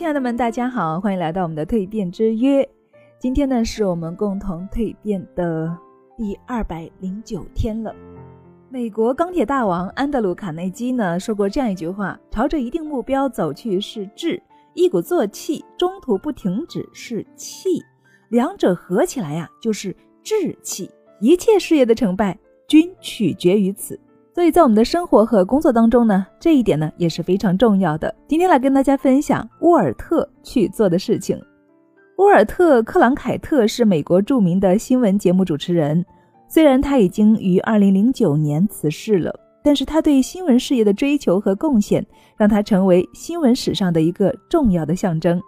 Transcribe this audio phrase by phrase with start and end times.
[0.00, 2.66] 亲爱的们，大家好，欢迎来到我们的蜕变之约。
[3.18, 5.76] 今天呢，是我们共同蜕变的
[6.16, 7.94] 第二百零九天了。
[8.70, 17.68] 美国钢铁大王安德鲁·卡内基呢说过这样一句话：“朝着一定目标走去是志，一鼓作气，中途不停止是气，
[18.30, 20.90] 两者合起来呀就是志气。
[21.20, 24.00] 一切事业的成败均取决于此。”
[24.32, 28.14] 所以在我们的生活和工作当中呢，这一点呢也是非常重要的。
[28.28, 31.40] 今天来跟大家分享沃尔特去做的事情。
[32.18, 36.04] 沃尔特·克朗凯特是美国著名的新闻节目主持人，
[36.48, 45.40] 虽然他已经于2009年辞世了，但是他对新闻事业的追求和贡献，让他成为新闻史上的一个重要的象征。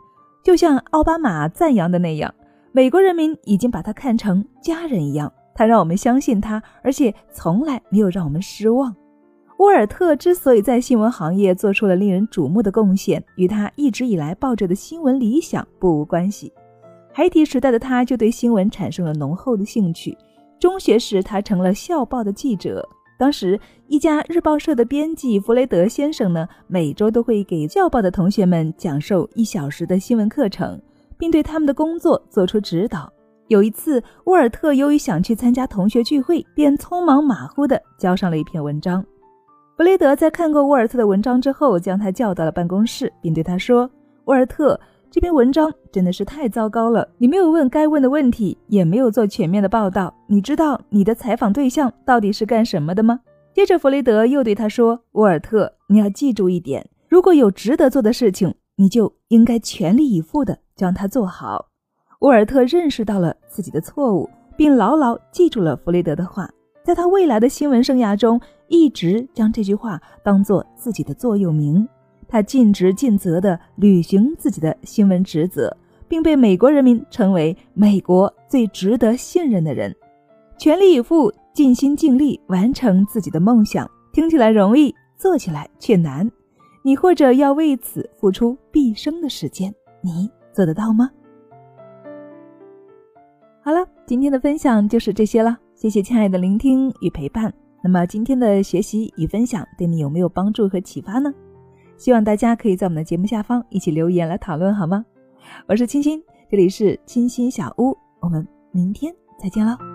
[0.42, 2.34] 就像奥巴马赞扬的那样，
[2.73, 5.32] 美国人民已经把他看成家人一样。
[5.55, 8.95] 他让我们相信他，而且从来没有让我们失望。
[9.59, 16.52] 沃尔特之所以在新闻行业做出了令人瞩目的贡献，与他一直以来抱着的新闻理想不无关系。
[17.13, 20.16] 孩提时代的他就对新闻产生了浓厚的兴趣。
[20.59, 22.88] 中学时，他成了校报的记者。
[23.19, 30.80] 当时，一家日报社的编辑弗雷德先生呢，每周都会给校报的同学们讲授一小时的新闻课程，
[31.16, 33.13] 并对他们的工作做出指导。
[33.48, 39.04] 有一次，沃尔特由于想去参加同学聚会，便匆忙马虎地交上了一篇文章。
[39.76, 43.90] 弗雷德在看过沃尔特的文章之后，将他叫到了办公室，并对他说
[44.24, 44.79] ：“沃尔特，
[45.10, 47.07] 这篇文章真的是太糟糕了！
[47.18, 50.15] 你没有问该问的问题，也没有做全面的报道。
[50.26, 53.20] 你知道你的采访对象到底是干什么的吗？”
[53.52, 61.66] 接着，弗雷德又对他说：“沃尔特，你要记住一点，如果有值得做的事情，你就应该全力以赴地将它做好。”
[62.23, 66.48] 沃尔特认识到了自己的错误，并牢牢记住了弗雷德的话，
[66.84, 71.87] 在他未来的新闻生涯中，一直将这句话当做自己的座右铭。
[72.28, 75.76] 他尽职尽责地履行自己的新闻职责，
[76.06, 79.92] 并被美国人民称为美国最值得信任的人。
[80.56, 86.30] 全力以赴、尽心尽力完成自己的梦想，听起来容易，做起来却难。
[86.84, 91.10] 你或者要为此付出毕生的时间，你做得到吗？
[93.64, 97.52] 好了，今天的分享就是这些了，谢谢亲爱的聆听与陪伴。
[97.80, 101.32] 那么今天的学习与分享对你有没有帮助和启发呢？
[101.96, 105.04] 希望大家可以在我们的节目下方一起留言来讨论，好吗？
[105.68, 109.91] 我是清新，这里是清新小屋，我们明天再见喽。